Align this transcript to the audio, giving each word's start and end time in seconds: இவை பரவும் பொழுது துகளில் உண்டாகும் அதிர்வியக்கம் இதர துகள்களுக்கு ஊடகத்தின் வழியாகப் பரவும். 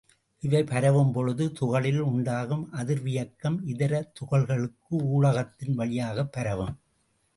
இவை 0.43 0.63
பரவும் 0.63 1.11
பொழுது 1.11 1.51
துகளில் 1.51 1.99
உண்டாகும் 1.99 2.73
அதிர்வியக்கம் 2.73 3.57
இதர 3.65 4.11
துகள்களுக்கு 4.13 4.97
ஊடகத்தின் 4.97 5.73
வழியாகப் 5.73 6.31
பரவும். 6.31 6.75